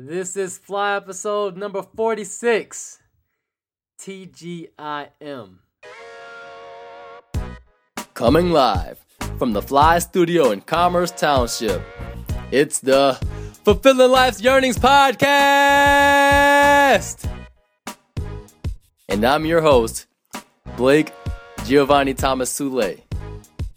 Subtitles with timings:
[0.00, 3.00] This is Fly episode number 46
[4.00, 5.58] TGIM.
[8.14, 9.04] Coming live
[9.38, 11.82] from the Fly Studio in Commerce Township,
[12.52, 13.18] it's the
[13.64, 15.28] Fulfilling Life's Yearnings Podcast!
[19.08, 20.06] And I'm your host,
[20.76, 21.12] Blake
[21.64, 23.00] Giovanni Thomas Sule.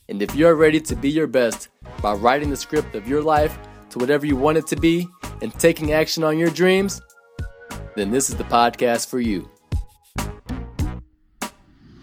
[0.07, 1.69] And if you're ready to be your best
[1.99, 3.57] by writing the script of your life
[3.89, 5.07] to whatever you want it to be,
[5.41, 7.01] and taking action on your dreams,
[7.95, 9.49] then this is the podcast for you.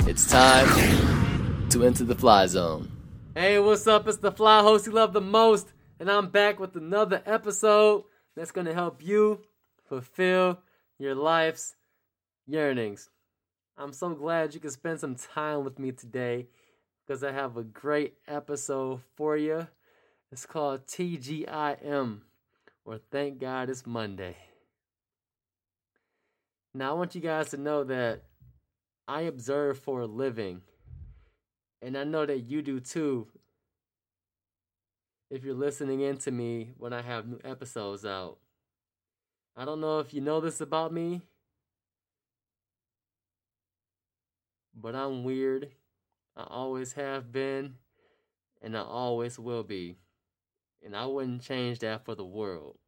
[0.06, 2.90] It's time to enter the fly zone.
[3.34, 4.08] Hey, what's up?
[4.08, 8.50] It's the fly host you love the most, and I'm back with another episode that's
[8.50, 9.42] going to help you
[9.88, 10.58] fulfill
[10.98, 11.74] your life's
[12.46, 13.10] yearnings.
[13.76, 16.48] I'm so glad you can spend some time with me today
[17.06, 19.68] because I have a great episode for you.
[20.32, 22.22] It's called TGIM
[22.88, 24.34] or thank God it's Monday.
[26.72, 28.22] Now, I want you guys to know that
[29.06, 30.62] I observe for a living,
[31.82, 33.26] and I know that you do too.
[35.30, 38.38] If you're listening in to me when I have new episodes out,
[39.54, 41.20] I don't know if you know this about me,
[44.74, 45.72] but I'm weird.
[46.34, 47.74] I always have been,
[48.62, 49.98] and I always will be.
[50.80, 52.78] And I wouldn't change that for the world.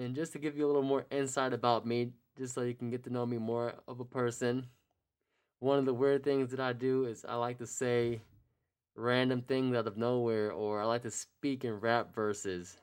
[0.00, 2.90] And just to give you a little more insight about me, just so you can
[2.90, 4.66] get to know me more of a person,
[5.58, 8.22] one of the weird things that I do is I like to say
[8.96, 12.78] random things out of nowhere, or I like to speak in rap verses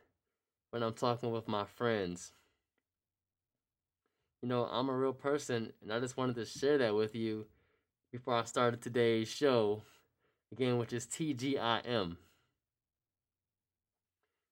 [0.70, 2.34] when I'm talking with my friends.
[4.44, 7.48] You know, I'm a real person, and I just wanted to share that with you
[8.12, 9.82] before I started today's show,
[10.52, 12.18] again, which is TGIM.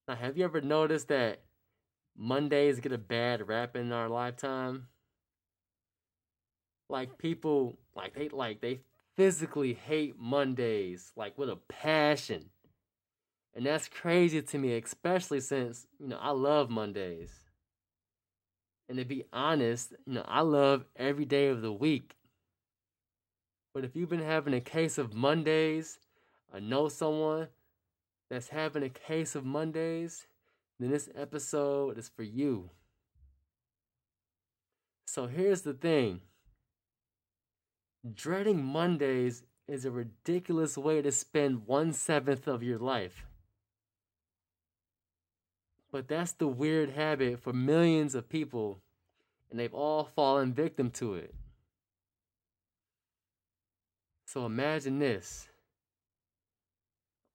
[0.08, 1.45] Now, have you ever noticed that
[2.18, 4.88] Mondays get a bad rap in our lifetime?
[6.90, 8.82] Like people, like they like they
[9.16, 12.50] physically hate Mondays, like with a passion.
[13.56, 17.32] And that's crazy to me, especially since, you know, I love Mondays.
[18.90, 22.16] And to be honest, you know, I love every day of the week.
[23.74, 26.00] But if you've been having a case of Mondays,
[26.54, 27.48] I know someone
[28.30, 30.28] that's having a case of Mondays,
[30.80, 32.70] then this episode is for you.
[35.08, 36.22] So here's the thing
[38.14, 43.26] dreading Mondays is a ridiculous way to spend one seventh of your life.
[45.92, 48.82] But that's the weird habit for millions of people,
[49.50, 51.34] and they've all fallen victim to it.
[54.26, 55.48] So imagine this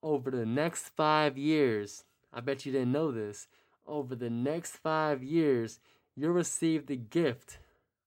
[0.02, 3.48] over the next five years, I bet you didn't know this.
[3.86, 5.80] Over the next five years,
[6.14, 7.58] you'll receive the gift.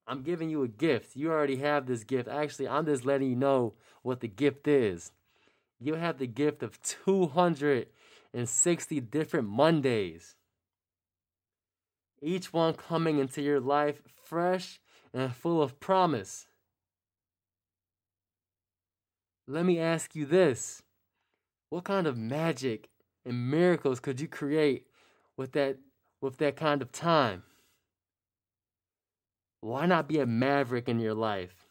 [0.08, 1.16] I'm giving you a gift.
[1.16, 2.28] You already have this gift.
[2.28, 5.12] Actually, I'm just letting you know what the gift is.
[5.80, 10.36] You'll have the gift of 260 different Mondays.
[12.22, 14.80] Each one coming into your life fresh
[15.14, 16.48] and full of promise.
[19.46, 20.82] Let me ask you this
[21.70, 22.90] what kind of magic
[23.26, 24.88] and miracles could you create
[25.38, 25.78] with that
[26.22, 27.44] with that kind of time?
[29.62, 31.66] Why not be a maverick in your life?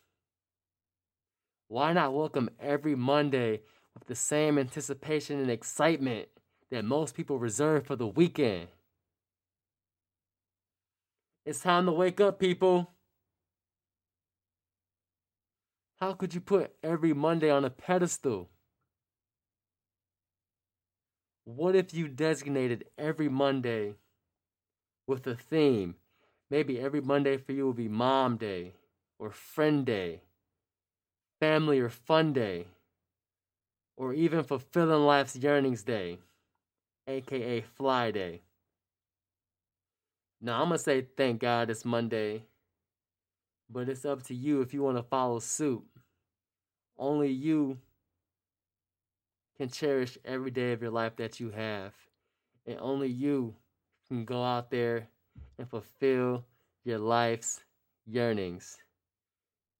[1.68, 3.60] Why not welcome every Monday
[3.94, 6.28] with the same anticipation and excitement
[6.70, 8.68] that most people reserve for the weekend?
[11.44, 12.90] It's time to wake up, people.
[15.98, 18.48] How could you put every Monday on a pedestal?
[21.44, 23.96] What if you designated every Monday
[25.06, 25.96] with a theme?
[26.50, 28.74] Maybe every Monday for you will be Mom Day
[29.18, 30.20] or Friend Day,
[31.40, 32.66] Family or Fun Day,
[33.96, 36.18] or even Fulfilling Life's Yearnings Day,
[37.08, 38.42] aka Fly Day.
[40.40, 42.44] Now, I'm going to say thank God it's Monday,
[43.70, 45.84] but it's up to you if you want to follow suit.
[46.98, 47.78] Only you
[49.56, 51.94] can cherish every day of your life that you have.
[52.66, 53.54] And only you
[54.08, 55.08] can go out there
[55.58, 56.44] and fulfill
[56.84, 57.62] your life's
[58.06, 58.78] yearnings.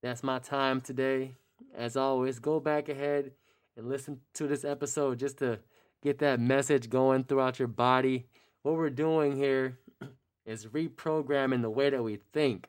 [0.03, 1.37] That's my time today.
[1.77, 3.33] As always, go back ahead
[3.77, 5.59] and listen to this episode just to
[6.03, 8.27] get that message going throughout your body.
[8.63, 9.79] What we're doing here
[10.47, 12.69] is reprogramming the way that we think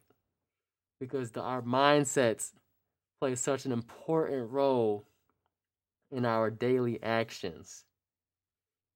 [0.99, 2.51] because the, our mindsets
[3.19, 5.05] play such an important role
[6.13, 7.85] in our daily actions.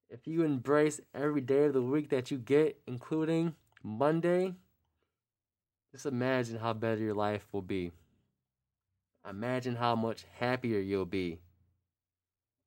[0.10, 4.54] if you embrace every day of the week that you get, including Monday,
[5.92, 7.92] just imagine how better your life will be.
[9.30, 11.40] Imagine how much happier you'll be.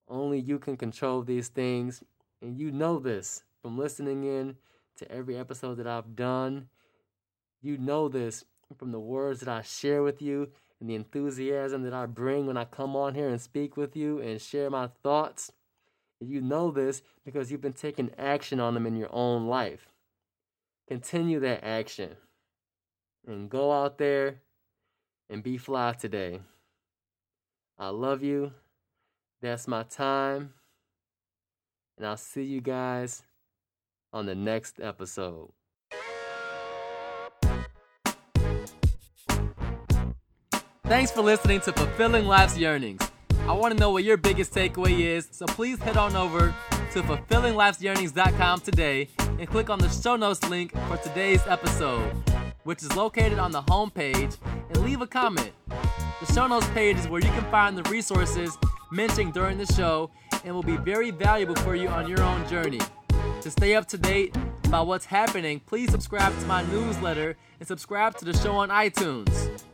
[0.08, 2.02] Only you can control these things,
[2.42, 4.56] and you know this from listening in
[4.96, 6.68] to every episode that I've done.
[7.62, 8.44] You know this
[8.78, 12.56] from the words that I share with you and the enthusiasm that I bring when
[12.56, 15.52] I come on here and speak with you and share my thoughts.
[16.20, 19.88] You know this because you've been taking action on them in your own life.
[20.88, 22.16] Continue that action
[23.26, 24.40] and go out there
[25.28, 26.40] and be fly today.
[27.78, 28.52] I love you.
[29.40, 30.54] That's my time.
[31.96, 33.22] And I'll see you guys
[34.12, 35.52] on the next episode.
[40.90, 43.08] Thanks for listening to Fulfilling Life's Yearnings.
[43.46, 46.52] I want to know what your biggest takeaway is, so please head on over
[46.92, 49.08] to fulfillinglife'syearnings.com today
[49.38, 52.12] and click on the show notes link for today's episode,
[52.64, 54.32] which is located on the home page,
[54.68, 55.52] and leave a comment.
[55.68, 58.58] The show notes page is where you can find the resources
[58.90, 60.10] mentioned during the show
[60.44, 62.80] and will be very valuable for you on your own journey.
[63.42, 68.16] To stay up to date about what's happening, please subscribe to my newsletter and subscribe
[68.16, 69.69] to the show on iTunes.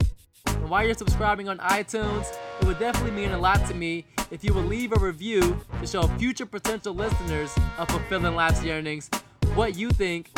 [0.67, 4.43] And while you're subscribing on iTunes, it would definitely mean a lot to me if
[4.43, 9.09] you would leave a review to show future potential listeners of Fulfilling Life's Yearnings
[9.55, 10.29] what you think,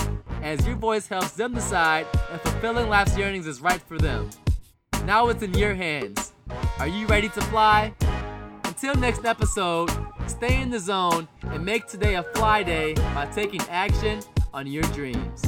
[0.43, 4.29] as your voice helps them decide if Fulfilling Life's Yearnings is right for them.
[5.07, 6.35] Now it's in your hands.
[6.79, 7.95] Are you ready to fly?
[8.65, 9.91] Until next episode,
[10.27, 14.21] stay in the zone and make today a fly day by taking action
[14.53, 15.43] on your dreams.